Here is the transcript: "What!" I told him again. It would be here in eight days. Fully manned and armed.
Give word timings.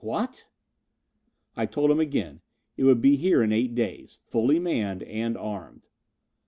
"What!" 0.03 0.47
I 1.55 1.67
told 1.67 1.91
him 1.91 1.99
again. 1.99 2.41
It 2.75 2.85
would 2.85 3.01
be 3.01 3.17
here 3.17 3.43
in 3.43 3.53
eight 3.53 3.75
days. 3.75 4.17
Fully 4.23 4.57
manned 4.57 5.03
and 5.03 5.37
armed. 5.37 5.89